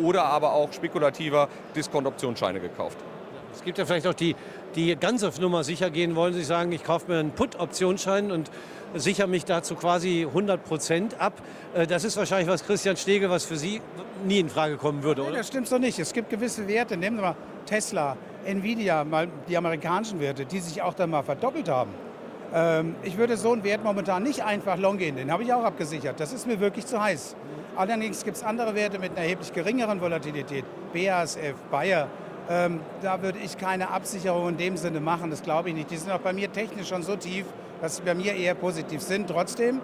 oder 0.00 0.24
aber 0.24 0.54
auch 0.54 0.72
spekulativer 0.72 1.48
Diskontoptionsscheine 1.76 2.60
gekauft. 2.60 2.96
Es 3.58 3.64
gibt 3.64 3.78
ja 3.78 3.86
vielleicht 3.86 4.06
auch 4.06 4.14
die, 4.14 4.36
die 4.74 4.94
ganz 4.96 5.24
auf 5.24 5.40
Nummer 5.40 5.64
sicher 5.64 5.90
gehen 5.90 6.16
wollen. 6.16 6.34
Sie 6.34 6.44
sagen, 6.44 6.72
ich 6.72 6.84
kaufe 6.84 7.10
mir 7.10 7.18
einen 7.18 7.32
Put-Optionsschein 7.32 8.30
und 8.30 8.50
sichere 8.94 9.28
mich 9.28 9.44
dazu 9.44 9.74
quasi 9.74 10.24
100 10.26 10.64
Prozent 10.64 11.20
ab. 11.20 11.34
Äh, 11.74 11.86
das 11.86 12.04
ist 12.04 12.16
wahrscheinlich 12.16 12.48
was, 12.48 12.64
Christian 12.64 12.96
Stege, 12.96 13.30
was 13.30 13.44
für 13.44 13.56
Sie 13.56 13.80
nie 14.24 14.40
in 14.40 14.48
Frage 14.48 14.76
kommen 14.76 15.02
würde, 15.02 15.22
Nein, 15.22 15.30
oder? 15.30 15.38
das 15.38 15.48
stimmt 15.48 15.68
so 15.68 15.78
nicht. 15.78 15.98
Es 15.98 16.12
gibt 16.12 16.30
gewisse 16.30 16.66
Werte, 16.68 16.96
nehmen 16.96 17.16
Sie 17.16 17.22
mal 17.22 17.36
Tesla, 17.66 18.16
Nvidia, 18.44 19.04
mal 19.04 19.28
die 19.48 19.56
amerikanischen 19.56 20.20
Werte, 20.20 20.44
die 20.44 20.60
sich 20.60 20.80
auch 20.82 20.94
dann 20.94 21.10
mal 21.10 21.22
verdoppelt 21.22 21.68
haben. 21.68 21.90
Ähm, 22.54 22.94
ich 23.02 23.18
würde 23.18 23.36
so 23.36 23.52
einen 23.52 23.64
Wert 23.64 23.84
momentan 23.84 24.22
nicht 24.22 24.42
einfach 24.42 24.78
long 24.78 24.96
gehen, 24.96 25.16
den 25.16 25.30
habe 25.30 25.42
ich 25.42 25.52
auch 25.52 25.64
abgesichert. 25.64 26.18
Das 26.18 26.32
ist 26.32 26.46
mir 26.46 26.60
wirklich 26.60 26.86
zu 26.86 27.00
heiß. 27.00 27.36
Allerdings 27.76 28.24
gibt 28.24 28.38
es 28.38 28.42
andere 28.42 28.74
Werte 28.74 28.98
mit 28.98 29.12
einer 29.12 29.20
erheblich 29.20 29.52
geringeren 29.52 30.00
Volatilität. 30.00 30.64
BASF, 30.92 31.54
Bayer, 31.70 32.08
ähm, 32.48 32.80
da 33.02 33.22
würde 33.22 33.38
ich 33.38 33.58
keine 33.58 33.90
Absicherung 33.90 34.48
in 34.48 34.56
dem 34.56 34.76
Sinne 34.76 35.00
machen, 35.00 35.30
das 35.30 35.42
glaube 35.42 35.68
ich 35.68 35.74
nicht. 35.74 35.90
Die 35.90 35.96
sind 35.96 36.10
auch 36.10 36.20
bei 36.20 36.32
mir 36.32 36.50
technisch 36.50 36.88
schon 36.88 37.02
so 37.02 37.16
tief, 37.16 37.44
dass 37.80 37.96
sie 37.96 38.02
bei 38.02 38.14
mir 38.14 38.34
eher 38.34 38.54
positiv 38.54 39.02
sind. 39.02 39.28
Trotzdem, 39.28 39.80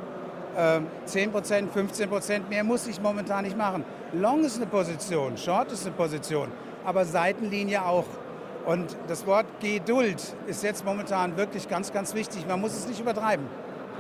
ähm, 0.56 0.87
10%, 1.06 1.68
15% 1.71 2.49
mehr 2.49 2.64
muss 2.64 2.87
ich 2.87 3.00
momentan 3.00 3.44
nicht 3.44 3.56
machen. 3.56 3.85
Long 4.12 4.44
ist 4.44 4.56
eine 4.56 4.66
Position, 4.66 5.37
Short 5.37 5.73
ist 5.73 5.87
eine 5.87 5.94
Position, 5.94 6.49
aber 6.85 7.04
Seitenlinie 7.04 7.85
auch. 7.85 8.06
Und 8.64 8.97
das 9.09 9.26
Wort 9.26 9.47
Geduld 9.61 10.23
ist 10.47 10.62
jetzt 10.62 10.87
momentan 10.87 11.37
wirklich 11.37 11.68
ganz, 11.68 11.92
ganz 11.92 12.14
wichtig. 12.14 12.47
Man 12.49 12.61
muss 12.61 12.73
es 12.73 12.88
nicht 12.88 13.00
übertreiben. 13.00 13.47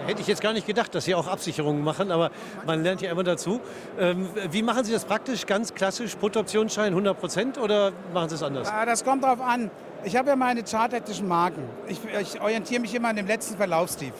Hätte 0.06 0.20
ich 0.20 0.26
jetzt 0.26 0.42
gar 0.42 0.52
nicht 0.52 0.66
gedacht, 0.66 0.94
dass 0.94 1.04
Sie 1.06 1.14
auch 1.14 1.26
Absicherungen 1.26 1.82
machen, 1.82 2.10
aber 2.10 2.30
man 2.66 2.82
lernt 2.82 3.00
ja 3.00 3.10
immer 3.10 3.24
dazu. 3.24 3.60
Ähm, 3.98 4.28
wie 4.50 4.62
machen 4.62 4.84
Sie 4.84 4.92
das 4.92 5.04
praktisch? 5.04 5.46
Ganz 5.46 5.74
klassisch, 5.74 6.14
Put-Optionsschein 6.16 6.88
100 6.88 7.18
Prozent 7.18 7.58
oder 7.58 7.92
machen 8.12 8.28
Sie 8.28 8.34
es 8.34 8.42
anders? 8.42 8.68
Ah, 8.70 8.84
Das 8.84 9.04
kommt 9.04 9.24
darauf 9.24 9.40
an. 9.40 9.70
Ich 10.04 10.16
habe 10.16 10.28
ja 10.28 10.36
meine 10.36 10.62
charttechnischen 10.62 11.26
Marken. 11.26 11.62
Ich, 11.88 11.98
ich 12.20 12.40
orientiere 12.40 12.80
mich 12.82 12.94
immer 12.94 13.08
an 13.08 13.16
dem 13.16 13.26
letzten 13.26 13.56
Verlaufstief. 13.56 14.12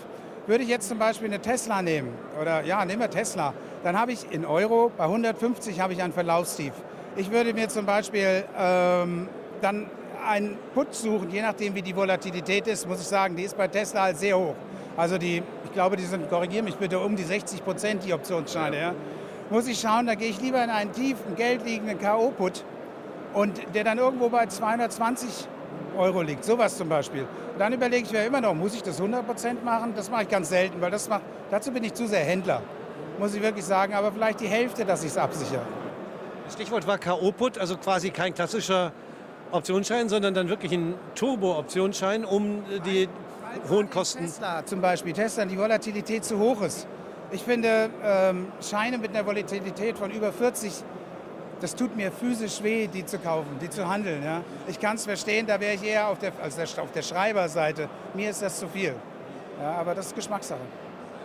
Würde 0.46 0.64
ich 0.64 0.70
jetzt 0.70 0.88
zum 0.88 0.98
Beispiel 0.98 1.28
eine 1.28 1.40
Tesla 1.40 1.82
nehmen, 1.82 2.14
oder 2.40 2.62
ja, 2.64 2.84
nehmen 2.84 3.00
wir 3.00 3.10
Tesla, 3.10 3.52
dann 3.82 3.98
habe 3.98 4.12
ich 4.12 4.30
in 4.30 4.44
Euro, 4.46 4.90
bei 4.96 5.04
150 5.04 5.80
habe 5.80 5.92
ich 5.92 6.02
ein 6.02 6.12
Verlaufstief. 6.12 6.72
Ich 7.16 7.30
würde 7.30 7.52
mir 7.52 7.68
zum 7.68 7.84
Beispiel 7.86 8.44
ähm, 8.58 9.28
dann 9.60 9.86
einen 10.26 10.56
Put 10.74 10.94
suchen, 10.94 11.30
je 11.30 11.42
nachdem 11.42 11.74
wie 11.74 11.82
die 11.82 11.94
Volatilität 11.94 12.66
ist, 12.66 12.88
muss 12.88 13.00
ich 13.00 13.06
sagen, 13.06 13.36
die 13.36 13.42
ist 13.42 13.56
bei 13.56 13.68
Tesla 13.68 14.02
halt 14.04 14.16
sehr 14.18 14.38
hoch. 14.38 14.54
Also 14.96 15.18
die, 15.18 15.42
ich 15.64 15.72
glaube, 15.72 15.96
die 15.96 16.04
sind, 16.04 16.28
korrigiere 16.30 16.62
mich 16.62 16.76
bitte, 16.76 16.98
um 17.00 17.16
die 17.16 17.24
60 17.24 17.64
Prozent, 17.64 18.04
die 18.04 18.12
Optionsscheine. 18.12 18.78
Ja. 18.78 18.94
Muss 19.50 19.66
ich 19.66 19.80
schauen, 19.80 20.06
da 20.06 20.14
gehe 20.14 20.28
ich 20.28 20.40
lieber 20.40 20.62
in 20.62 20.70
einen 20.70 20.92
tief 20.92 21.16
im 21.28 21.34
Geld 21.34 21.64
liegenden 21.64 21.98
K.O.-Put 21.98 22.62
und 23.34 23.60
der 23.74 23.84
dann 23.84 23.98
irgendwo 23.98 24.28
bei 24.28 24.46
220 24.46 25.48
Euro 25.96 26.22
liegt, 26.22 26.44
sowas 26.44 26.76
zum 26.76 26.88
Beispiel. 26.88 27.26
Dann 27.58 27.72
überlege 27.72 28.06
ich 28.06 28.12
mir 28.12 28.24
immer 28.24 28.40
noch, 28.40 28.54
muss 28.54 28.74
ich 28.74 28.82
das 28.82 29.00
100% 29.00 29.62
machen? 29.64 29.92
Das 29.94 30.10
mache 30.10 30.22
ich 30.22 30.28
ganz 30.28 30.48
selten, 30.48 30.80
weil 30.80 30.90
das 30.90 31.08
macht, 31.08 31.22
dazu 31.50 31.70
bin 31.70 31.84
ich 31.84 31.94
zu 31.94 32.06
sehr 32.06 32.24
Händler, 32.24 32.62
muss 33.18 33.34
ich 33.34 33.42
wirklich 33.42 33.64
sagen. 33.64 33.94
Aber 33.94 34.12
vielleicht 34.12 34.40
die 34.40 34.48
Hälfte, 34.48 34.84
dass 34.84 35.02
ich 35.02 35.10
es 35.10 35.18
absichere. 35.18 35.62
Das 36.44 36.54
Stichwort 36.54 36.86
war 36.86 36.98
K.O.-Put, 36.98 37.58
also 37.58 37.76
quasi 37.76 38.10
kein 38.10 38.34
klassischer 38.34 38.92
Optionsschein, 39.50 40.08
sondern 40.08 40.34
dann 40.34 40.48
wirklich 40.48 40.72
ein 40.72 40.94
Turbo-Optionsschein, 41.14 42.24
um 42.24 42.64
die 42.84 43.08
hohen 43.68 43.90
Kosten. 43.90 44.24
Tesla 44.24 44.64
zum 44.64 44.80
Beispiel, 44.80 45.12
Tesla, 45.12 45.44
die 45.44 45.58
Volatilität 45.58 46.24
zu 46.24 46.38
hoch 46.38 46.62
ist. 46.62 46.86
Ich 47.30 47.42
finde, 47.42 47.90
ähm, 48.04 48.52
Scheine 48.60 48.98
mit 48.98 49.10
einer 49.10 49.26
Volatilität 49.26 49.98
von 49.98 50.10
über 50.10 50.32
40, 50.32 50.72
das 51.60 51.74
tut 51.74 51.96
mir 51.96 52.12
physisch 52.12 52.62
weh, 52.62 52.86
die 52.86 53.04
zu 53.06 53.18
kaufen, 53.18 53.58
die 53.60 53.70
zu 53.70 53.88
handeln. 53.88 54.22
Ja? 54.22 54.42
Ich 54.68 54.78
kann 54.78 54.96
es 54.96 55.04
verstehen, 55.04 55.46
da 55.46 55.58
wäre 55.60 55.74
ich 55.74 55.82
eher 55.82 56.08
auf 56.08 56.18
der, 56.18 56.32
also 56.42 56.62
auf 56.82 56.92
der 56.92 57.02
Schreiberseite. 57.02 57.88
Mir 58.14 58.30
ist 58.30 58.42
das 58.42 58.58
zu 58.58 58.68
viel. 58.68 58.94
Ja, 59.60 59.72
aber 59.76 59.94
das 59.94 60.06
ist 60.06 60.14
Geschmackssache. 60.14 60.60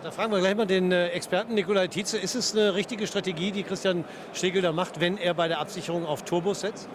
Da 0.01 0.12
fragen 0.12 0.31
wir 0.31 0.39
gleich 0.39 0.55
mal 0.55 0.65
den 0.65 0.93
äh, 0.93 1.09
Experten 1.09 1.55
Nikolai 1.55 1.88
Tietze. 1.88 2.17
Ist 2.17 2.36
es 2.36 2.55
eine 2.55 2.74
richtige 2.74 3.05
Strategie, 3.05 3.51
die 3.51 3.63
Christian 3.63 4.05
Stegel 4.33 4.62
da 4.62 4.71
macht, 4.71 5.01
wenn 5.01 5.17
er 5.17 5.33
bei 5.33 5.50
der 5.50 5.59
Absicherung 5.59 6.05
auf 6.05 6.24
Turbos 6.24 6.62
setzt? 6.62 6.88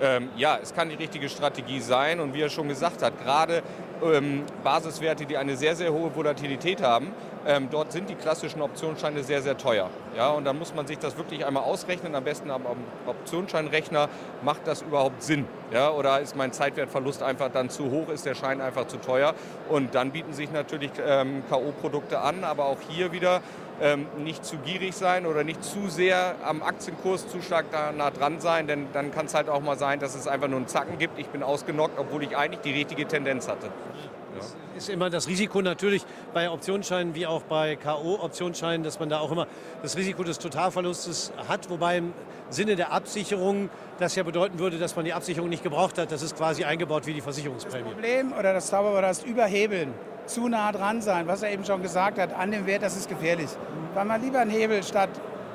Ähm, 0.00 0.28
ja, 0.36 0.58
es 0.60 0.74
kann 0.74 0.88
die 0.88 0.96
richtige 0.96 1.28
Strategie 1.28 1.80
sein 1.80 2.20
und 2.20 2.34
wie 2.34 2.42
er 2.42 2.48
schon 2.48 2.68
gesagt 2.68 3.02
hat, 3.02 3.22
gerade 3.22 3.62
ähm, 4.04 4.42
Basiswerte, 4.62 5.26
die 5.26 5.36
eine 5.36 5.56
sehr, 5.56 5.76
sehr 5.76 5.92
hohe 5.92 6.14
Volatilität 6.14 6.82
haben, 6.82 7.12
ähm, 7.46 7.68
dort 7.70 7.92
sind 7.92 8.10
die 8.10 8.14
klassischen 8.14 8.60
Optionsscheine 8.60 9.22
sehr, 9.22 9.42
sehr 9.42 9.56
teuer. 9.56 9.88
Ja, 10.16 10.30
und 10.30 10.44
dann 10.44 10.58
muss 10.58 10.74
man 10.74 10.86
sich 10.86 10.98
das 10.98 11.16
wirklich 11.16 11.46
einmal 11.46 11.62
ausrechnen, 11.62 12.14
am 12.14 12.24
besten 12.24 12.50
am 12.50 12.62
Optionsscheinrechner, 13.06 14.08
macht 14.42 14.66
das 14.66 14.82
überhaupt 14.82 15.22
Sinn? 15.22 15.46
Ja, 15.72 15.90
oder 15.90 16.20
ist 16.20 16.36
mein 16.36 16.52
Zeitwertverlust 16.52 17.22
einfach 17.22 17.50
dann 17.50 17.70
zu 17.70 17.90
hoch, 17.90 18.08
ist 18.08 18.26
der 18.26 18.34
Schein 18.34 18.60
einfach 18.60 18.86
zu 18.86 18.98
teuer? 18.98 19.34
Und 19.68 19.94
dann 19.94 20.10
bieten 20.10 20.32
sich 20.32 20.50
natürlich 20.50 20.90
ähm, 21.06 21.42
K.O.-Produkte 21.48 22.16
an, 22.16 22.44
aber 22.44 22.66
auch 22.66 22.78
hier 22.88 23.12
wieder 23.12 23.40
ähm, 23.80 24.06
nicht 24.18 24.44
zu 24.44 24.56
gierig 24.58 24.94
sein 24.94 25.26
oder 25.26 25.44
nicht 25.44 25.62
zu 25.62 25.88
sehr 25.88 26.36
am 26.44 26.62
Aktienkurs 26.62 27.28
zu 27.28 27.40
stark 27.42 27.66
da 27.70 27.92
nah 27.92 28.10
dran 28.10 28.40
sein, 28.40 28.66
denn 28.66 28.86
dann 28.92 29.12
kann 29.12 29.26
es 29.26 29.34
halt 29.34 29.48
auch 29.48 29.60
mal 29.60 29.78
sein, 29.78 30.00
dass 30.00 30.14
es 30.14 30.26
einfach 30.26 30.48
nur 30.48 30.58
einen 30.58 30.68
Zacken 30.68 30.98
gibt, 30.98 31.18
ich 31.18 31.28
bin 31.28 31.42
ausgenockt, 31.42 31.98
obwohl 31.98 32.22
ich 32.22 32.36
eigentlich 32.36 32.60
die 32.60 32.72
richtige 32.72 33.06
Tendenz 33.06 33.48
hatte. 33.48 33.66
Ja. 33.66 34.76
ist 34.76 34.88
immer 34.88 35.10
das 35.10 35.26
Risiko 35.26 35.62
natürlich 35.62 36.04
bei 36.32 36.50
Optionsscheinen 36.50 37.14
wie 37.14 37.26
auch 37.26 37.42
bei 37.42 37.76
K.O.-Optionsscheinen, 37.76 38.82
dass 38.82 39.00
man 39.00 39.08
da 39.08 39.18
auch 39.18 39.32
immer 39.32 39.46
das 39.82 39.96
Risiko 39.96 40.22
des 40.22 40.38
Totalverlustes 40.38 41.32
hat, 41.48 41.70
wobei 41.70 41.98
im 41.98 42.12
Sinne 42.50 42.76
der 42.76 42.92
Absicherung 42.92 43.70
das 43.98 44.14
ja 44.14 44.22
bedeuten 44.22 44.58
würde, 44.58 44.78
dass 44.78 44.96
man 44.96 45.04
die 45.04 45.12
Absicherung 45.12 45.48
nicht 45.48 45.62
gebraucht 45.62 45.98
hat. 45.98 46.12
Das 46.12 46.22
ist 46.22 46.36
quasi 46.36 46.64
eingebaut 46.64 47.06
wie 47.06 47.14
die 47.14 47.20
Versicherungsprämie. 47.20 47.84
Das 47.84 47.92
Problem 47.92 48.32
oder 48.32 48.52
das 48.52 48.68
Zauberwort 48.68 49.02
das 49.02 49.22
Überhebeln 49.22 49.92
zu 50.28 50.48
nah 50.48 50.72
dran 50.72 51.00
sein, 51.02 51.26
was 51.26 51.42
er 51.42 51.50
eben 51.50 51.64
schon 51.64 51.82
gesagt 51.82 52.18
hat, 52.18 52.32
an 52.34 52.50
dem 52.50 52.66
Wert, 52.66 52.82
das 52.82 52.96
ist 52.96 53.08
gefährlich. 53.08 53.48
Weil 53.94 54.04
man 54.04 54.22
lieber 54.22 54.38
einen 54.40 54.50
Hebel 54.50 54.82
statt 54.82 55.10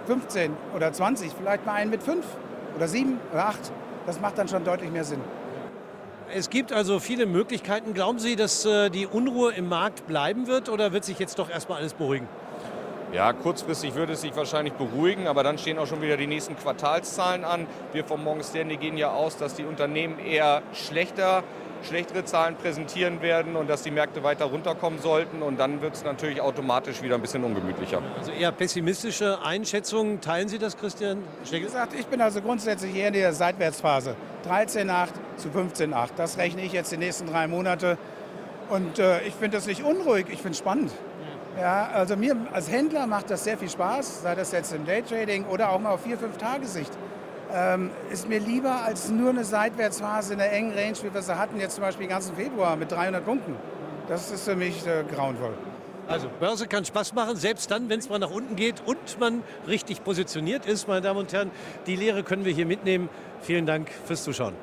15 0.07 0.55
oder 0.75 0.91
20, 0.91 1.31
vielleicht 1.33 1.65
mal 1.65 1.73
einen 1.73 1.91
mit 1.91 2.03
5 2.03 2.25
oder 2.75 2.87
7 2.87 3.19
oder 3.31 3.47
8. 3.47 3.71
Das 4.05 4.19
macht 4.19 4.37
dann 4.37 4.47
schon 4.47 4.63
deutlich 4.63 4.91
mehr 4.91 5.05
Sinn. 5.05 5.21
Es 6.35 6.49
gibt 6.49 6.73
also 6.73 6.99
viele 6.99 7.25
Möglichkeiten. 7.25 7.93
Glauben 7.93 8.17
Sie, 8.19 8.35
dass 8.35 8.65
äh, 8.65 8.89
die 8.89 9.05
Unruhe 9.05 9.53
im 9.53 9.69
Markt 9.69 10.07
bleiben 10.07 10.47
wird 10.47 10.67
oder 10.67 10.91
wird 10.91 11.05
sich 11.05 11.19
jetzt 11.19 11.37
doch 11.37 11.49
erstmal 11.49 11.79
alles 11.79 11.93
beruhigen? 11.93 12.27
Ja, 13.13 13.31
kurzfristig 13.31 13.93
würde 13.93 14.13
es 14.13 14.21
sich 14.21 14.35
wahrscheinlich 14.35 14.73
beruhigen, 14.73 15.27
aber 15.27 15.43
dann 15.43 15.59
stehen 15.59 15.77
auch 15.77 15.85
schon 15.85 16.01
wieder 16.01 16.17
die 16.17 16.25
nächsten 16.25 16.57
Quartalszahlen 16.57 17.43
an. 17.43 17.67
Wir 17.91 18.03
vom 18.03 18.23
Morgan 18.23 18.43
Stanley 18.43 18.77
gehen 18.77 18.97
ja 18.97 19.11
aus, 19.11 19.37
dass 19.37 19.53
die 19.53 19.65
Unternehmen 19.65 20.17
eher 20.17 20.63
schlechter 20.73 21.43
schlechtere 21.85 22.25
Zahlen 22.25 22.55
präsentieren 22.55 23.21
werden 23.21 23.55
und 23.55 23.69
dass 23.69 23.83
die 23.83 23.91
Märkte 23.91 24.23
weiter 24.23 24.45
runterkommen 24.45 24.99
sollten. 24.99 25.41
Und 25.41 25.59
dann 25.59 25.81
wird 25.81 25.95
es 25.95 26.03
natürlich 26.03 26.41
automatisch 26.41 27.01
wieder 27.01 27.15
ein 27.15 27.21
bisschen 27.21 27.43
ungemütlicher. 27.43 28.01
Also 28.17 28.31
eher 28.31 28.51
pessimistische 28.51 29.39
Einschätzungen. 29.43 30.21
Teilen 30.21 30.47
Sie 30.47 30.59
das, 30.59 30.77
Christian 30.77 31.23
Wie 31.49 31.59
gesagt, 31.59 31.93
ich 31.93 32.07
bin 32.07 32.21
also 32.21 32.41
grundsätzlich 32.41 32.95
eher 32.95 33.07
in 33.07 33.13
der 33.13 33.33
Seitwärtsphase. 33.33 34.15
13,8 34.47 35.09
zu 35.37 35.49
15,8. 35.49 36.09
Das 36.15 36.37
rechne 36.37 36.63
ich 36.63 36.73
jetzt 36.73 36.91
die 36.91 36.97
nächsten 36.97 37.27
drei 37.27 37.47
Monate. 37.47 37.97
Und 38.69 38.99
äh, 38.99 39.21
ich 39.23 39.33
finde 39.33 39.57
das 39.57 39.67
nicht 39.67 39.83
unruhig, 39.83 40.27
ich 40.29 40.37
finde 40.37 40.51
es 40.51 40.57
spannend. 40.57 40.91
Ja, 41.59 41.89
also 41.93 42.15
mir 42.15 42.35
als 42.51 42.71
Händler 42.71 43.05
macht 43.05 43.29
das 43.29 43.43
sehr 43.43 43.57
viel 43.57 43.69
Spaß, 43.69 44.23
sei 44.23 44.33
das 44.33 44.51
jetzt 44.51 44.73
im 44.73 44.85
Daytrading 44.85 45.45
oder 45.45 45.69
auch 45.69 45.79
mal 45.79 45.91
auf 45.91 46.01
vier, 46.01 46.17
fünf 46.17 46.37
Tagessicht 46.37 46.91
ähm, 47.53 47.91
ist 48.11 48.27
mir 48.27 48.39
lieber 48.39 48.83
als 48.83 49.09
nur 49.09 49.29
eine 49.29 49.43
Seitwärtsphase 49.43 50.33
in 50.33 50.39
der 50.39 50.51
engen 50.51 50.73
Range, 50.73 50.97
wie 51.03 51.13
wir 51.13 51.21
sie 51.21 51.37
hatten 51.37 51.59
jetzt 51.59 51.75
zum 51.75 51.83
Beispiel 51.83 52.07
den 52.07 52.11
ganzen 52.11 52.35
Februar 52.35 52.75
mit 52.75 52.91
300 52.91 53.23
Punkten. 53.23 53.55
Das 54.07 54.31
ist 54.31 54.43
für 54.43 54.55
mich 54.55 54.85
äh, 54.85 55.03
grauenvoll. 55.13 55.53
Also 56.07 56.27
Börse 56.39 56.67
kann 56.67 56.83
Spaß 56.83 57.13
machen, 57.13 57.37
selbst 57.37 57.71
dann, 57.71 57.87
wenn 57.87 57.99
es 57.99 58.09
mal 58.09 58.19
nach 58.19 58.31
unten 58.31 58.55
geht 58.55 58.81
und 58.85 59.19
man 59.19 59.41
richtig 59.67 60.03
positioniert 60.03 60.65
ist, 60.65 60.87
meine 60.87 61.01
Damen 61.01 61.19
und 61.19 61.31
Herren. 61.31 61.51
Die 61.87 61.95
Lehre 61.95 62.23
können 62.23 62.43
wir 62.43 62.51
hier 62.51 62.65
mitnehmen. 62.65 63.07
Vielen 63.41 63.65
Dank 63.65 63.89
fürs 64.05 64.23
Zuschauen. 64.23 64.53